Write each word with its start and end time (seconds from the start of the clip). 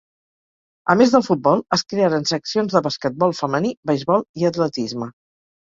A 0.93 0.95
més 1.01 1.13
del 1.15 1.25
futbol 1.27 1.61
es 1.77 1.83
crearen 1.93 2.25
seccions 2.31 2.79
de 2.79 2.83
basquetbol 2.89 3.37
femení, 3.43 3.73
beisbol 3.93 4.29
i 4.43 4.51
atletisme. 4.53 5.15